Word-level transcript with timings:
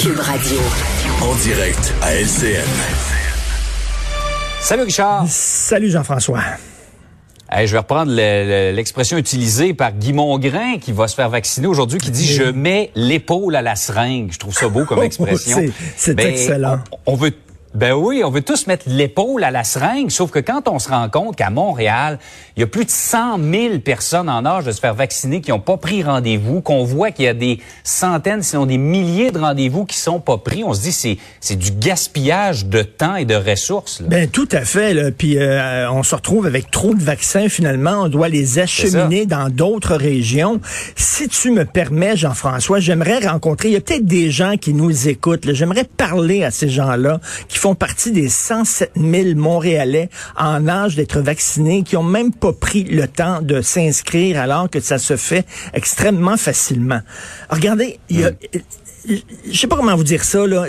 Cube 0.00 0.18
Radio. 0.18 0.58
En 1.22 1.34
direct 1.36 1.94
à 2.02 2.14
LCN. 2.16 2.64
Salut 4.60 4.82
Richard. 4.82 5.24
Salut 5.28 5.88
Jean-François. 5.90 6.40
Hey, 7.48 7.66
je 7.68 7.72
vais 7.72 7.78
reprendre 7.78 8.10
le- 8.10 8.16
le- 8.70 8.74
l'expression 8.74 9.18
utilisée 9.18 9.72
par 9.74 9.92
Guy 9.92 10.12
Mongrain 10.14 10.78
qui 10.80 10.90
va 10.90 11.06
se 11.06 11.14
faire 11.14 11.28
vacciner 11.28 11.66
aujourd'hui, 11.68 11.98
qui 12.00 12.10
dit 12.10 12.26
je 12.26 12.44
mets 12.44 12.90
l'épaule 12.96 13.54
à 13.54 13.62
la 13.62 13.76
seringue. 13.76 14.30
Je 14.32 14.38
trouve 14.38 14.54
ça 14.54 14.68
beau 14.68 14.84
comme 14.84 15.02
expression. 15.04 15.58
C'est- 15.58 15.72
c'est 15.96 16.14
Ben, 16.14 16.28
excellent. 16.28 16.78
On, 17.06 17.12
on 17.12 17.16
veut 17.16 17.30
ben 17.74 17.92
oui, 17.94 18.22
on 18.24 18.30
veut 18.30 18.42
tous 18.42 18.66
mettre 18.66 18.84
l'épaule 18.86 19.44
à 19.44 19.50
la 19.50 19.64
seringue, 19.64 20.10
sauf 20.10 20.30
que 20.30 20.38
quand 20.38 20.68
on 20.68 20.78
se 20.78 20.90
rend 20.90 21.08
compte 21.08 21.36
qu'à 21.36 21.50
Montréal, 21.50 22.18
il 22.56 22.60
y 22.60 22.62
a 22.62 22.66
plus 22.66 22.84
de 22.84 22.90
100 22.90 23.38
000 23.38 23.78
personnes 23.78 24.28
en 24.28 24.44
âge 24.44 24.64
de 24.64 24.72
se 24.72 24.80
faire 24.80 24.94
vacciner 24.94 25.40
qui 25.40 25.50
n'ont 25.50 25.60
pas 25.60 25.78
pris 25.78 26.02
rendez-vous, 26.02 26.60
qu'on 26.60 26.84
voit 26.84 27.10
qu'il 27.10 27.24
y 27.24 27.28
a 27.28 27.34
des 27.34 27.60
centaines, 27.82 28.42
sinon 28.42 28.66
des 28.66 28.76
milliers 28.76 29.30
de 29.30 29.38
rendez-vous 29.38 29.86
qui 29.86 29.96
sont 29.96 30.20
pas 30.20 30.36
pris, 30.36 30.64
on 30.64 30.74
se 30.74 30.82
dit 30.82 30.92
c'est 30.92 31.18
c'est 31.40 31.56
du 31.56 31.70
gaspillage 31.70 32.66
de 32.66 32.82
temps 32.82 33.16
et 33.16 33.24
de 33.24 33.34
ressources. 33.34 34.00
là. 34.00 34.08
Ben 34.08 34.28
tout 34.28 34.48
à 34.52 34.64
fait. 34.64 34.92
Là. 34.92 35.10
Puis 35.10 35.38
euh, 35.38 35.90
on 35.90 36.02
se 36.02 36.14
retrouve 36.14 36.46
avec 36.46 36.70
trop 36.70 36.94
de 36.94 37.02
vaccins 37.02 37.48
finalement. 37.48 38.02
On 38.02 38.08
doit 38.08 38.28
les 38.28 38.58
acheminer 38.58 39.26
dans 39.26 39.48
d'autres 39.48 39.96
régions. 39.96 40.60
Si 40.96 41.28
tu 41.28 41.50
me 41.50 41.64
permets, 41.64 42.16
Jean-François, 42.16 42.80
j'aimerais 42.80 43.26
rencontrer. 43.26 43.68
Il 43.68 43.72
y 43.72 43.76
a 43.76 43.80
peut-être 43.80 44.06
des 44.06 44.30
gens 44.30 44.56
qui 44.56 44.74
nous 44.74 45.08
écoutent. 45.08 45.52
J'aimerais 45.52 45.84
parler 45.84 46.44
à 46.44 46.50
ces 46.50 46.68
gens-là 46.68 47.20
qui 47.48 47.58
font 47.62 47.76
partie 47.76 48.10
des 48.10 48.28
107 48.28 48.90
000 48.96 49.36
Montréalais 49.36 50.08
en 50.36 50.66
âge 50.66 50.96
d'être 50.96 51.20
vaccinés, 51.20 51.84
qui 51.84 51.96
ont 51.96 52.02
même 52.02 52.34
pas 52.34 52.52
pris 52.52 52.82
le 52.82 53.06
temps 53.06 53.40
de 53.40 53.60
s'inscrire 53.60 54.40
alors 54.40 54.68
que 54.68 54.80
ça 54.80 54.98
se 54.98 55.16
fait 55.16 55.46
extrêmement 55.72 56.36
facilement. 56.36 57.02
Regardez, 57.50 58.00
il 58.08 58.18
y 58.18 58.24
a 58.24 58.32
je 59.06 59.58
sais 59.58 59.66
pas 59.66 59.76
comment 59.76 59.96
vous 59.96 60.04
dire 60.04 60.24
ça 60.24 60.46
là. 60.46 60.66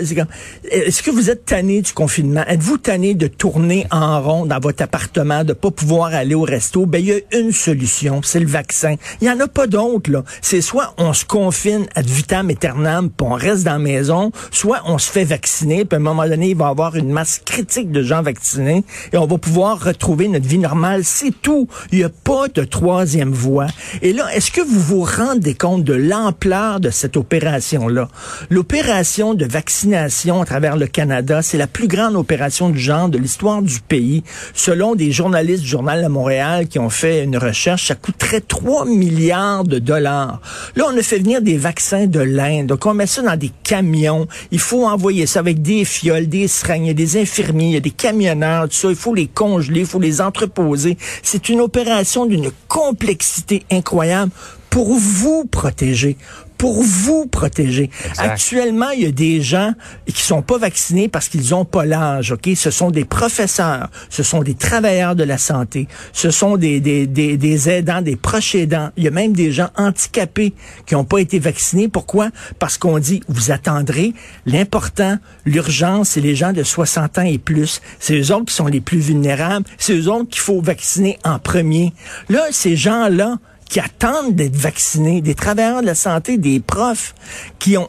Est-ce 0.70 1.02
que 1.02 1.10
vous 1.10 1.30
êtes 1.30 1.44
tanné 1.44 1.82
du 1.82 1.92
confinement? 1.92 2.44
Êtes-vous 2.46 2.78
tanné 2.78 3.14
de 3.14 3.26
tourner 3.26 3.86
en 3.90 4.20
rond 4.20 4.46
dans 4.46 4.58
votre 4.58 4.82
appartement, 4.82 5.44
de 5.44 5.52
pas 5.52 5.70
pouvoir 5.70 6.14
aller 6.14 6.34
au 6.34 6.42
resto? 6.42 6.86
Ben 6.86 6.98
il 6.98 7.06
y 7.06 7.12
a 7.12 7.38
une 7.38 7.52
solution, 7.52 8.20
c'est 8.22 8.40
le 8.40 8.46
vaccin. 8.46 8.96
Il 9.20 9.28
y 9.28 9.30
en 9.30 9.38
a 9.40 9.46
pas 9.46 9.66
d'autre 9.66 10.10
là. 10.10 10.24
C'est 10.42 10.60
soit 10.60 10.94
on 10.98 11.12
se 11.12 11.24
confine 11.24 11.86
ad 11.94 12.06
vitam 12.06 12.50
aeternam, 12.50 13.10
puis 13.10 13.26
on 13.26 13.34
reste 13.34 13.64
dans 13.64 13.72
la 13.72 13.78
maison, 13.78 14.32
soit 14.50 14.82
on 14.86 14.98
se 14.98 15.10
fait 15.10 15.24
vacciner, 15.24 15.84
puis 15.84 15.96
à 15.96 16.00
un 16.00 16.02
moment 16.02 16.26
donné 16.26 16.50
il 16.50 16.56
va 16.56 16.66
y 16.66 16.70
avoir 16.70 16.96
une 16.96 17.10
masse 17.10 17.40
critique 17.44 17.92
de 17.92 18.02
gens 18.02 18.22
vaccinés 18.22 18.84
et 19.12 19.16
on 19.16 19.26
va 19.26 19.38
pouvoir 19.38 19.82
retrouver 19.82 20.28
notre 20.28 20.46
vie 20.46 20.58
normale. 20.58 21.04
C'est 21.04 21.34
tout. 21.42 21.68
Il 21.92 22.00
y 22.00 22.04
a 22.04 22.08
pas 22.08 22.48
de 22.48 22.64
troisième 22.64 23.32
voie. 23.32 23.66
Et 24.02 24.12
là, 24.12 24.34
est-ce 24.34 24.50
que 24.50 24.60
vous 24.60 24.80
vous 24.80 25.04
rendez 25.04 25.54
compte 25.54 25.84
de 25.84 25.94
l'ampleur 25.94 26.80
de 26.80 26.90
cette 26.90 27.16
opération 27.16 27.88
là 27.88 28.08
L'opération 28.50 29.34
de 29.34 29.44
vaccination 29.44 30.42
à 30.42 30.44
travers 30.44 30.76
le 30.76 30.86
Canada, 30.86 31.42
c'est 31.42 31.58
la 31.58 31.66
plus 31.66 31.88
grande 31.88 32.16
opération 32.16 32.70
du 32.70 32.78
genre 32.78 33.08
de 33.08 33.18
l'histoire 33.18 33.62
du 33.62 33.80
pays. 33.80 34.22
Selon 34.54 34.94
des 34.94 35.12
journalistes 35.12 35.62
du 35.62 35.68
Journal 35.68 36.02
de 36.02 36.08
Montréal 36.08 36.68
qui 36.68 36.78
ont 36.78 36.90
fait 36.90 37.24
une 37.24 37.36
recherche, 37.36 37.88
ça 37.88 37.94
coûterait 37.94 38.40
3 38.40 38.86
milliards 38.86 39.64
de 39.64 39.78
dollars. 39.78 40.40
Là, 40.76 40.84
on 40.92 40.96
a 40.96 41.02
fait 41.02 41.18
venir 41.18 41.42
des 41.42 41.56
vaccins 41.56 42.06
de 42.06 42.20
l'Inde. 42.20 42.66
Donc, 42.66 42.86
on 42.86 42.94
met 42.94 43.06
ça 43.06 43.22
dans 43.22 43.36
des 43.36 43.50
camions. 43.62 44.26
Il 44.50 44.60
faut 44.60 44.86
envoyer 44.86 45.26
ça 45.26 45.40
avec 45.40 45.62
des 45.62 45.84
fioles, 45.84 46.28
des 46.28 46.48
seringues, 46.48 46.92
des 46.92 47.20
infirmiers, 47.20 47.80
des 47.80 47.90
camionneurs, 47.90 48.68
tout 48.68 48.74
ça. 48.74 48.88
Il 48.88 48.96
faut 48.96 49.14
les 49.14 49.26
congeler, 49.26 49.80
il 49.80 49.86
faut 49.86 50.00
les 50.00 50.20
entreposer. 50.20 50.96
C'est 51.22 51.48
une 51.48 51.60
opération 51.60 52.26
d'une 52.26 52.50
complexité 52.68 53.64
incroyable 53.70 54.32
pour 54.70 54.92
vous 54.94 55.44
protéger 55.44 56.16
pour 56.64 56.82
vous 56.82 57.26
protéger. 57.26 57.90
Exact. 58.08 58.24
Actuellement, 58.26 58.88
il 58.88 59.02
y 59.02 59.06
a 59.06 59.12
des 59.12 59.42
gens 59.42 59.74
qui 60.06 60.22
sont 60.22 60.40
pas 60.40 60.56
vaccinés 60.56 61.08
parce 61.08 61.28
qu'ils 61.28 61.54
ont 61.54 61.66
pas 61.66 61.84
l'âge, 61.84 62.32
OK? 62.32 62.48
Ce 62.56 62.70
sont 62.70 62.90
des 62.90 63.04
professeurs, 63.04 63.90
ce 64.08 64.22
sont 64.22 64.42
des 64.42 64.54
travailleurs 64.54 65.14
de 65.14 65.24
la 65.24 65.36
santé, 65.36 65.88
ce 66.14 66.30
sont 66.30 66.56
des, 66.56 66.80
des, 66.80 67.06
des, 67.06 67.36
des 67.36 67.68
aidants, 67.68 68.00
des 68.00 68.16
proches 68.16 68.54
aidants. 68.54 68.88
Il 68.96 69.04
y 69.04 69.08
a 69.08 69.10
même 69.10 69.34
des 69.34 69.52
gens 69.52 69.68
handicapés 69.76 70.54
qui 70.86 70.94
n'ont 70.94 71.04
pas 71.04 71.18
été 71.18 71.38
vaccinés. 71.38 71.88
Pourquoi? 71.88 72.30
Parce 72.58 72.78
qu'on 72.78 72.98
dit, 72.98 73.20
vous 73.28 73.50
attendrez. 73.50 74.14
L'important, 74.46 75.18
l'urgence, 75.44 76.12
c'est 76.12 76.22
les 76.22 76.34
gens 76.34 76.54
de 76.54 76.62
60 76.62 77.18
ans 77.18 77.26
et 77.26 77.36
plus. 77.36 77.82
C'est 78.00 78.18
eux 78.18 78.34
autres 78.34 78.46
qui 78.46 78.54
sont 78.54 78.68
les 78.68 78.80
plus 78.80 79.00
vulnérables. 79.00 79.66
C'est 79.76 79.94
eux 79.94 80.08
autres 80.08 80.30
qu'il 80.30 80.40
faut 80.40 80.62
vacciner 80.62 81.18
en 81.24 81.38
premier. 81.38 81.92
Là, 82.30 82.40
ces 82.52 82.74
gens-là, 82.74 83.36
qui 83.74 83.80
attendent 83.80 84.36
d'être 84.36 84.54
vaccinés, 84.54 85.20
des 85.20 85.34
travailleurs 85.34 85.80
de 85.80 85.86
la 85.86 85.96
santé, 85.96 86.38
des 86.38 86.60
profs 86.60 87.12
qui 87.58 87.76
ont. 87.76 87.88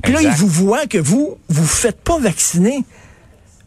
Puis 0.00 0.12
là, 0.12 0.22
ils 0.22 0.30
vous 0.30 0.46
voient 0.46 0.86
que 0.86 0.98
vous, 0.98 1.36
vous 1.48 1.66
faites 1.66 2.00
pas 2.00 2.16
vacciner. 2.20 2.84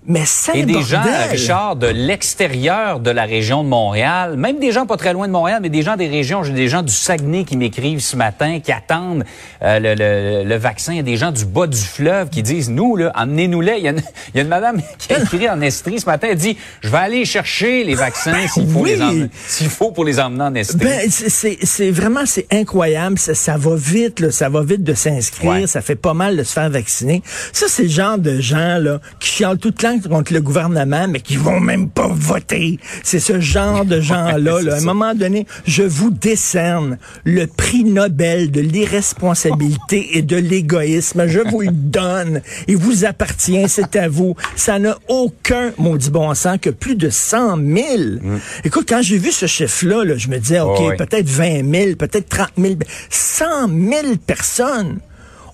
Mais 0.08 0.24
Et 0.54 0.64
des 0.64 0.74
bordel. 0.74 0.88
gens, 0.90 1.02
Richard, 1.30 1.76
de 1.76 1.86
l'extérieur 1.88 3.00
de 3.02 3.12
la 3.12 3.26
région 3.26 3.64
de 3.64 3.70
Montréal, 3.70 4.38
même 4.38 4.58
des 4.58 4.72
gens 4.72 4.86
pas 4.86 4.96
très 4.98 5.12
loin 5.14 5.28
de 5.28 5.32
Montréal, 5.34 5.60
mais 5.62 5.70
des 5.70 5.82
gens 5.82 5.98
des 5.98 6.08
régions, 6.08 6.42
j'ai 6.44 6.54
des 6.54 6.68
gens 6.70 6.82
du 6.84 6.92
Saguenay 6.94 7.44
qui 7.44 7.58
m'écrivent 7.58 8.00
ce 8.00 8.16
matin, 8.16 8.60
qui 8.60 8.72
attendent 8.72 9.26
euh, 9.62 9.78
le, 9.80 9.96
le- 9.96 10.50
le 10.50 10.56
vaccin. 10.56 10.94
Il 10.94 10.98
y 10.98 11.00
a 11.00 11.04
des 11.04 11.18
gens 11.18 11.32
du 11.32 11.46
bas 11.46 11.68
du 11.68 11.78
fleuve 11.78 12.30
qui 12.30 12.42
disent, 12.44 12.70
nous, 12.70 12.96
là, 12.96 13.12
emmenez-nous-les. 13.14 13.76
Il 13.78 13.84
y, 13.84 13.88
a 13.88 13.92
une, 13.92 14.02
il 14.34 14.38
y 14.38 14.40
a 14.40 14.44
une 14.44 14.48
madame 14.48 14.82
qui 14.98 15.14
a 15.14 15.20
écrit 15.20 15.50
en 15.50 15.60
Estrie 15.62 16.00
ce 16.00 16.06
matin, 16.06 16.28
elle 16.32 16.38
dit, 16.38 16.58
je 16.82 16.90
vais 16.90 16.98
aller 16.98 17.26
chercher 17.26 17.84
les 17.84 17.96
vaccins 17.96 18.48
s'il 18.48 18.68
faut, 18.70 18.80
Oui. 18.80 18.92
les 18.92 19.02
emmener- 19.02 19.30
s'il 19.48 19.70
faut 19.70 19.92
pour 19.92 20.06
les 20.06 20.20
emmener 20.20 20.44
en 20.44 20.56
Estrie. 20.56 20.78
Ben, 20.80 21.10
c'est- 21.10 21.92
vraiment, 21.92 22.26
c'est 22.26 22.48
incroyable. 22.54 23.20
Ça, 23.20 23.36
ça 23.36 23.58
va 23.58 23.76
vite, 23.76 24.22
là, 24.22 24.32
ça 24.32 24.48
va 24.50 24.64
vite 24.64 24.84
de 24.84 24.94
s'inscrire. 24.94 25.50
Ouais. 25.52 25.68
Ça 25.68 25.82
fait 25.82 25.96
pas 25.98 26.14
mal 26.14 26.38
de 26.38 26.44
se 26.44 26.54
faire 26.54 26.70
vacciner. 26.70 27.22
Ça, 27.52 27.66
c'est 27.68 27.84
le 27.84 27.90
genre 27.90 28.18
de 28.18 28.40
gens 28.40 28.78
là 28.80 29.00
qui 29.20 29.30
chialent 29.30 29.58
tout 29.58 29.74
le 29.78 29.89
contre 29.98 30.34
le 30.34 30.42
gouvernement, 30.42 31.08
mais 31.08 31.20
qui 31.20 31.36
vont 31.38 31.60
même 31.60 31.90
pas 31.90 32.08
voter. 32.12 32.80
C'est 33.04 33.20
ce 33.20 33.40
genre 33.40 33.86
de 33.86 34.00
gens-là. 34.10 34.62
Là. 34.62 34.76
À 34.76 34.78
un 34.78 34.82
moment 34.82 35.16
donné, 35.16 35.46
je 35.66 35.84
vous 35.84 36.12
décerne 36.12 36.98
le 37.24 37.46
prix 37.48 37.84
Nobel 37.84 38.52
de 38.52 38.62
l'irresponsabilité 38.62 40.18
et 40.18 40.22
de 40.22 40.36
l'égoïsme. 40.38 41.28
Je 41.28 41.40
vous 41.40 41.62
le 41.62 41.72
donne. 41.72 42.42
Il 42.68 42.78
vous 42.78 43.06
appartient. 43.06 43.68
C'est 43.68 43.96
à 43.96 44.08
vous. 44.10 44.36
Ça 44.56 44.80
n'a 44.80 44.98
aucun 45.08 45.72
maudit 45.78 46.10
bon 46.10 46.34
sens 46.34 46.58
que 46.62 46.70
plus 46.70 46.96
de 46.96 47.10
100 47.10 47.58
000. 47.58 47.64
Écoute, 48.64 48.86
quand 48.88 49.02
j'ai 49.02 49.18
vu 49.18 49.32
ce 49.32 49.46
chiffre-là, 49.46 50.04
là, 50.04 50.16
je 50.18 50.28
me 50.30 50.38
disais, 50.38 50.60
OK, 50.60 50.80
Mm. 50.80 50.96
Peut-être 50.98 51.28
20 51.30 51.72
000, 51.72 51.96
peut-être 51.96 52.30
30 52.30 52.50
000, 52.58 52.74
100 53.10 53.46
000 53.68 54.16
personnes. 54.26 55.00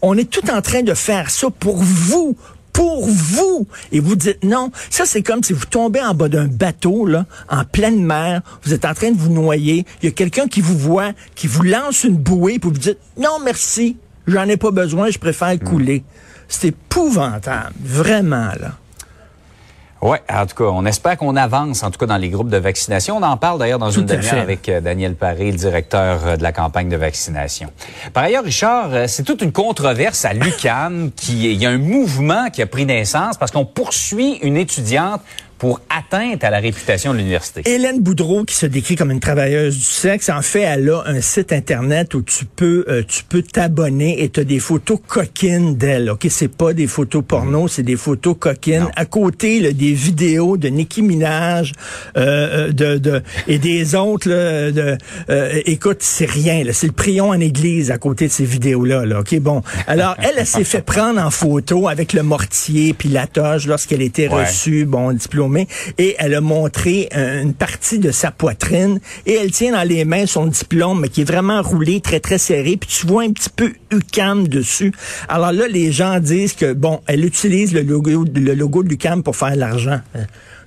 On 0.02 0.18
est 0.18 0.30
tout 0.30 0.50
en 0.52 0.62
train 0.62 0.82
de 0.82 0.94
faire 0.94 1.30
ça 1.30 1.48
pour 1.60 1.78
vous. 1.78 2.38
Pour 2.76 3.08
vous. 3.08 3.68
Et 3.94 4.02
vous 4.02 4.18
dites 4.18 4.44
non. 4.44 4.70
Ça, 4.90 5.06
c'est 5.06 5.24
comme 5.24 5.42
si 5.44 5.54
vous 5.54 5.66
tombez 5.66 6.02
en 6.02 6.14
bas 6.14 6.28
d'un 6.28 6.48
bateau, 6.48 7.06
là, 7.06 7.26
en 7.50 7.64
pleine 7.64 8.04
mer. 8.04 8.42
Vous 8.64 8.74
êtes 8.74 8.84
en 8.84 8.94
train 8.94 9.12
de 9.12 9.18
vous 9.18 9.32
noyer. 9.32 9.86
Il 10.02 10.06
y 10.06 10.10
a 10.10 10.12
quelqu'un 10.12 10.48
qui 10.48 10.60
vous 10.60 10.78
voit, 10.78 11.14
qui 11.36 11.48
vous 11.48 11.64
lance 11.64 12.04
une 12.04 12.18
bouée, 12.18 12.60
puis 12.60 12.70
vous 12.70 12.78
dites 12.78 13.00
non, 13.18 13.40
merci. 13.44 13.96
J'en 14.28 14.44
ai 14.50 14.58
pas 14.58 14.72
besoin. 14.72 15.10
Je 15.10 15.18
préfère 15.18 15.58
couler. 15.58 16.04
C'est 16.50 16.68
épouvantable. 16.68 17.74
Vraiment, 17.82 18.52
là. 18.60 18.78
Oui, 20.08 20.20
en 20.32 20.46
tout 20.46 20.56
cas, 20.56 20.70
on 20.72 20.86
espère 20.86 21.18
qu'on 21.18 21.36
avance, 21.36 21.82
en 21.82 21.90
tout 21.90 21.98
cas, 21.98 22.06
dans 22.06 22.18
les 22.18 22.30
groupes 22.30 22.52
de 22.52 22.58
vaccination. 22.58 23.18
On 23.18 23.24
en 23.24 23.38
parle 23.38 23.58
d'ailleurs 23.58 23.80
dans 23.80 23.90
Tout 23.90 24.02
une 24.02 24.06
demi-heure 24.06 24.40
avec 24.40 24.70
euh, 24.70 24.80
Daniel 24.80 25.16
Paré, 25.16 25.50
le 25.50 25.58
directeur 25.58 26.20
euh, 26.28 26.38
de 26.38 26.44
la 26.44 26.52
campagne 26.52 26.90
de 26.90 26.96
vaccination. 26.96 27.72
Par 28.14 28.26
ailleurs, 28.26 28.44
Richard, 28.44 28.90
euh, 28.94 29.08
c'est 29.08 29.24
toute 29.24 29.42
une 29.42 29.52
controverse 29.52 30.24
à 30.24 30.34
l'UCAM 30.34 31.10
qui, 31.16 31.52
il 31.52 31.60
y 31.60 31.66
a 31.66 31.72
un 31.72 31.80
mouvement 31.80 32.52
qui 32.52 32.62
a 32.62 32.68
pris 32.68 32.86
naissance 32.86 33.38
parce 33.40 33.50
qu'on 33.50 33.66
poursuit 33.66 34.34
une 34.44 34.58
étudiante 34.58 35.22
pour 35.58 35.82
atteinte 35.90 36.44
à 36.44 36.50
la 36.50 36.60
réputation 36.60 37.14
de 37.14 37.18
l'université. 37.20 37.62
Hélène 37.66 38.02
Boudreau, 38.02 38.44
qui 38.44 38.56
se 38.56 38.66
décrit 38.66 38.96
comme 38.96 39.12
une 39.12 39.20
travailleuse 39.20 39.78
du 39.78 39.84
sexe, 39.84 40.30
en 40.30 40.42
fait, 40.42 40.62
elle 40.62 40.90
a 40.90 41.04
un 41.06 41.22
site 41.22 41.54
internet 41.54 42.14
où 42.14 42.22
tu 42.22 42.46
peux, 42.46 42.86
euh, 42.90 43.04
tu 43.08 43.24
peux 43.24 43.42
t'abonner 43.42 44.22
et 44.24 44.30
tu 44.30 44.42
as 44.42 44.44
des 44.44 44.60
photos 44.60 45.00
coquines 45.08 45.76
d'elle. 45.76 46.10
Ok, 46.10 46.28
c'est 46.30 46.48
pas 46.50 46.74
des 46.74 46.88
photos 46.88 47.24
porno, 47.28 47.68
c'est 47.68 47.84
des 47.84 47.96
photos 47.96 48.36
coquines. 48.38 48.82
Non. 48.82 48.92
À 48.96 49.06
côté, 49.06 49.60
là, 49.62 49.72
des 49.72 49.94
vidéos 49.94 50.58
de 50.58 50.68
Nicki 50.68 51.02
Minaj, 51.02 51.72
euh, 52.18 52.68
euh, 52.68 52.72
de, 52.72 52.98
de 52.98 53.22
et 53.48 53.58
des 53.58 53.96
autres. 53.96 54.30
Là, 54.30 54.72
de, 54.72 54.98
euh, 55.30 55.62
écoute, 55.66 55.98
c'est 56.02 56.30
rien. 56.30 56.64
C'est 56.74 56.88
le 56.88 56.94
prion 56.94 57.30
en 57.30 57.40
église 57.40 57.92
à 57.92 57.98
côté 57.98 58.28
de 58.28 58.32
ces 58.32 58.46
vidéos-là. 58.46 59.06
Là, 59.06 59.22
ok, 59.22 59.40
bon. 59.40 59.62
Alors, 59.88 60.16
elle, 60.20 60.34
elle 60.38 60.46
s'est 60.46 60.64
fait 60.64 60.82
prendre 60.82 61.22
en 61.22 61.30
photo 61.32 61.88
avec 61.88 62.12
le 62.14 62.24
mortier 62.24 62.94
puis 62.94 63.10
la 63.10 63.28
toge 63.28 63.68
lorsqu'elle 63.68 64.02
était 64.02 64.26
Ouais. 64.28 64.46
reçue, 64.46 64.86
bon, 64.86 65.16
et 65.98 66.16
elle 66.20 66.34
a 66.34 66.42
montré 66.42 67.10
euh, 67.16 67.42
une 67.42 67.54
partie 67.54 68.00
de 68.00 68.12
sa 68.12 68.32
poitrine, 68.32 69.00
et 69.26 69.34
elle 69.34 69.52
tient 69.52 69.72
dans 69.72 69.88
les 69.88 70.06
mains 70.06 70.26
son 70.26 70.48
diplôme, 70.48 71.08
qui 71.10 71.22
est 71.22 71.26
vraiment 71.26 71.62
roulé, 71.62 72.02
très, 72.02 72.20
très 72.20 72.38
serré, 72.38 72.78
puis 72.78 72.90
tu 72.90 73.08
vois 73.08 73.24
un 73.24 73.32
petit 73.32 73.50
peu 73.50 73.74
UCAM 73.92 74.48
dessus. 74.48 74.92
Alors 75.30 75.52
là, 75.52 75.68
les 75.68 75.92
gens 75.92 76.20
disent 76.20 76.54
que, 76.54 76.74
bon, 76.74 77.02
elle 77.08 77.26
utilise 77.26 77.74
le 77.74 77.82
logo, 77.82 78.26
le 78.34 78.54
logo 78.54 78.84
de 78.84 78.90
l'UCAM 78.90 79.24
pour 79.24 79.36
faire 79.36 79.54
de 79.54 79.60
l'argent. 79.60 80.00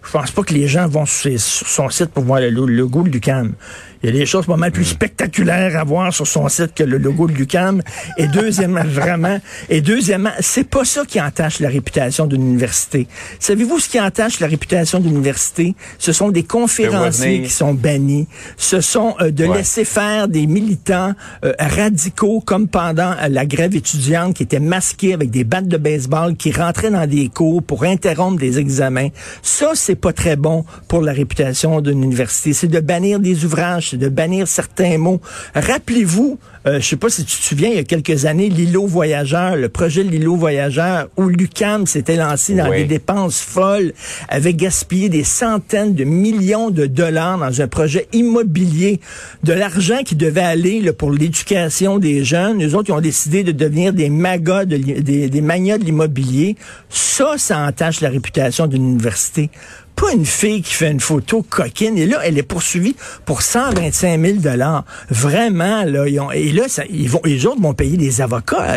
Je 0.09 0.13
pense 0.13 0.31
pas 0.31 0.43
que 0.43 0.55
les 0.55 0.67
gens 0.69 0.89
vont 0.89 1.05
sur, 1.05 1.39
son 1.39 1.91
site 1.91 2.07
pour 2.07 2.25
voir 2.25 2.41
le 2.41 2.49
lo- 2.49 2.67
logo 2.67 3.03
de 3.03 3.11
l'UCAM. 3.11 3.53
Il 4.03 4.11
y 4.11 4.13
a 4.13 4.17
des 4.17 4.27
choses 4.27 4.47
pas 4.47 4.57
mal 4.57 4.71
plus 4.71 4.85
spectaculaires 4.85 5.77
à 5.77 5.83
voir 5.83 6.15
sur 6.15 6.25
son 6.27 6.49
site 6.49 6.73
que 6.73 6.85
le 6.85 6.99
logo 6.99 7.27
de 7.27 7.33
Lucam. 7.33 7.83
Et 8.17 8.29
deuxièmement, 8.29 8.85
vraiment, 8.87 9.41
et 9.69 9.81
deuxièmement, 9.81 10.31
c'est 10.39 10.69
pas 10.69 10.85
ça 10.85 11.03
qui 11.05 11.21
entache 11.21 11.59
la 11.59 11.69
réputation 11.69 12.27
d'une 12.27 12.43
université. 12.43 13.09
Savez-vous 13.41 13.81
ce 13.81 13.89
qui 13.89 14.01
entache 14.01 14.39
la 14.39 14.47
réputation 14.47 15.01
d'une 15.01 15.15
université? 15.17 15.75
Ce 15.99 16.13
sont 16.13 16.29
des 16.31 16.45
conférenciers 16.45 17.43
qui 17.43 17.51
sont 17.51 17.75
bannis. 17.75 18.29
Ce 18.57 18.81
sont 18.81 19.17
euh, 19.21 19.33
de 19.33 19.45
laisser 19.53 19.85
faire 19.85 20.29
des 20.29 20.47
militants 20.47 21.15
euh, 21.45 21.53
radicaux 21.59 22.41
comme 22.41 22.69
pendant 22.69 23.15
euh, 23.21 23.29
la 23.29 23.47
grève 23.47 23.75
étudiante 23.75 24.35
qui 24.37 24.45
étaient 24.45 24.61
masqués 24.61 25.13
avec 25.13 25.31
des 25.31 25.43
battes 25.43 25.67
de 25.67 25.77
baseball, 25.77 26.37
qui 26.37 26.53
rentraient 26.53 26.93
dans 26.93 27.07
des 27.09 27.31
cours 27.31 27.65
pour 27.65 27.83
interrompre 27.83 28.39
des 28.39 28.61
examens. 28.61 29.09
Ça, 29.43 29.73
c'est 29.75 29.97
pas 29.99 30.13
très 30.13 30.37
bon 30.37 30.65
pour 30.89 31.03
la 31.03 31.13
réputation 31.13 31.81
d'une 31.81 32.03
université. 32.03 32.53
C'est 32.53 32.69
de 32.69 32.81
bannir 32.81 33.21
des 33.21 33.45
ouvrages 33.45 33.59
de 33.99 34.09
bannir 34.09 34.49
certains 34.49 34.99
mots. 34.99 35.21
Rappelez-vous, 35.55 36.39
euh, 36.67 36.81
je 36.81 36.87
sais 36.87 36.97
pas 36.97 37.09
si 37.09 37.25
tu 37.25 37.37
te 37.37 37.43
souviens, 37.43 37.69
il 37.69 37.77
y 37.77 37.79
a 37.79 37.85
quelques 37.85 38.25
années, 38.25 38.49
l'îlot 38.49 38.87
voyageur, 38.87 39.57
le 39.57 39.69
projet 39.69 40.05
de 40.05 40.11
l'îlot 40.11 40.37
voyageur, 40.37 41.09
où 41.17 41.29
l'UCAM 41.29 41.87
s'était 41.87 42.17
lancé 42.17 42.55
dans 42.55 42.71
des 42.71 42.85
dépenses 42.85 43.41
folles, 43.41 43.93
avait 44.29 44.55
gaspillé 44.55 45.09
des 45.09 45.25
centaines 45.25 45.95
de 45.95 46.05
millions 46.05 46.71
de 46.71 46.87
dollars 46.87 47.39
dans 47.39 47.61
un 47.61 47.69
projet 47.69 48.09
immobilier, 48.13 49.01
de 49.43 49.53
l'argent 49.53 50.03
qui 50.05 50.15
devait 50.15 50.41
aller 50.41 50.93
pour 50.93 51.11
l'éducation 51.11 51.99
des 51.99 52.25
jeunes. 52.25 52.59
Les 52.59 52.75
autres, 52.75 52.91
ils 52.91 52.95
ont 52.95 53.01
décidé 53.01 53.43
de 53.43 53.53
devenir 53.53 53.93
des 53.93 54.11
magas, 54.11 54.65
de, 54.65 54.77
des, 54.77 55.29
des 55.29 55.41
manias 55.41 55.79
de 55.79 55.85
l'immobilier. 55.85 56.57
Ça, 56.89 57.35
ça 57.37 57.59
entache 57.59 58.01
la 58.01 58.11
réputation 58.11 58.67
d'une 58.67 58.85
université 58.85 59.51
pas 59.99 60.13
une 60.13 60.27
fille 60.27 60.63
qui 60.63 60.75
fait 60.75 60.91
une 60.91 61.01
photo 61.01 61.43
coquine. 61.43 61.99
Et 61.99 62.07
là, 62.07 62.21
elle 62.25 62.39
est 62.39 62.43
poursuivie 62.43 62.95
pour 63.25 63.43
125 63.43 64.21
000 64.21 64.39
dollars. 64.39 64.85
Vraiment, 65.11 65.85
là. 65.85 66.07
Ils 66.07 66.21
ont, 66.21 66.31
et 66.31 66.53
là, 66.53 66.65
ils 66.91 67.09
vont, 67.11 67.21
les 67.25 67.47
autres 67.47 67.61
vont 67.61 67.75
payer 67.75 67.97
des 67.97 68.21
avocats 68.21 68.63
à, 68.63 68.77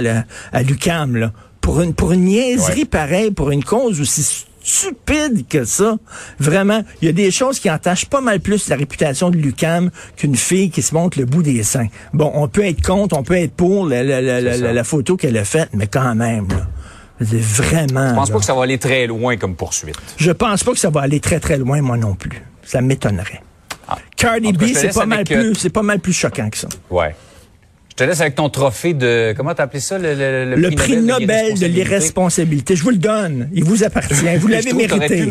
à 0.52 0.64
l'UCAM, 0.64 1.16
là. 1.16 1.32
Pour 1.62 1.82
une, 1.82 1.94
pour 1.94 2.12
une 2.12 2.26
niaiserie 2.26 2.86
pareille, 2.86 3.30
pour 3.30 3.52
une 3.52 3.64
cause 3.64 4.02
aussi 4.02 4.46
stupide 4.64 5.48
que 5.48 5.64
ça. 5.64 5.98
Vraiment, 6.40 6.82
il 7.02 7.06
y 7.06 7.10
a 7.10 7.12
des 7.12 7.30
choses 7.30 7.60
qui 7.60 7.70
entachent 7.70 8.08
pas 8.08 8.22
mal 8.22 8.40
plus 8.40 8.68
la 8.70 8.76
réputation 8.76 9.30
de 9.30 9.38
Lucam 9.38 9.92
qu'une 10.16 10.36
fille 10.36 10.72
qui 10.72 10.82
se 10.82 10.96
montre 10.96 11.20
le 11.20 11.26
bout 11.26 11.44
des 11.44 11.62
seins. 11.64 11.88
Bon, 12.14 12.32
on 12.34 12.48
peut 12.48 12.66
être 12.66 12.82
contre, 12.82 13.16
on 13.16 13.24
peut 13.24 13.38
être 13.38 13.54
pour 13.54 13.86
la, 13.88 14.04
la, 14.04 14.22
la, 14.22 14.42
la 14.58 14.84
photo 14.84 15.18
qu'elle 15.18 15.38
a 15.38 15.46
faite, 15.46 15.70
mais 15.74 15.88
quand 15.88 16.16
même, 16.16 16.48
là. 16.50 16.68
Vraiment. 17.22 18.10
Je 18.10 18.16
pense 18.16 18.30
pas 18.32 18.40
que 18.40 18.46
ça 18.46 18.54
va 18.54 18.64
aller 18.64 18.78
très 18.78 19.08
loin 19.08 19.38
comme 19.38 19.56
poursuite? 19.56 19.96
Je 20.18 20.32
pense 20.32 20.64
pas 20.64 20.72
que 20.72 20.80
ça 20.80 20.90
va 20.90 21.02
aller 21.02 21.20
très 21.20 21.40
très 21.40 21.58
loin, 21.58 21.82
moi 21.82 21.98
non 21.98 22.16
plus. 22.16 22.42
Ça 22.64 22.82
m'étonnerait. 22.82 23.42
Ah. 23.88 23.98
Cardi 24.16 24.54
B, 24.54 24.64
c'est 24.74 24.94
pas 24.94 25.06
mal 25.06 25.24
plus, 25.24 25.56
c'est 25.56 25.70
pas 25.70 25.84
mal 25.84 26.00
plus 26.00 26.14
choquant 26.14 26.50
que 26.50 26.58
ça. 26.58 26.70
Ouais. 26.90 27.16
Je 27.90 27.96
te 27.96 28.04
laisse 28.06 28.22
avec 28.22 28.36
ton 28.36 28.50
trophée 28.50 28.94
de, 28.94 29.34
comment 29.36 29.54
t'as 29.54 29.64
appelé 29.64 29.82
ça, 29.82 29.98
le, 29.98 30.16
le, 30.16 30.56
le, 30.56 30.72
prix, 30.72 30.98
Nobel, 30.98 31.60
de 31.60 31.66
l'irresponsabilité? 31.68 32.76
Je 32.76 32.84
vous 32.84 32.92
le 32.92 32.98
donne. 32.98 33.50
Il 33.54 33.66
vous 33.66 33.84
appartient. 33.84 34.38
Vous 34.38 34.48
l'avez 34.48 34.74
mérité. 34.74 35.28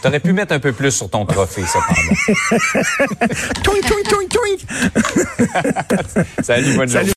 Tu 0.00 0.08
aurais 0.08 0.20
pu 0.20 0.32
mettre 0.32 0.54
un 0.54 0.60
peu 0.60 0.72
plus 0.72 0.92
sur 0.92 1.10
ton 1.10 1.26
trophée, 1.26 1.62
cependant. 1.66 1.98
twink, 3.62 3.84
twink, 3.84 4.08
twink, 4.08 4.30
twink. 4.30 4.60
Salut, 6.42 6.74
bonne 6.74 6.88
journée. 6.88 7.06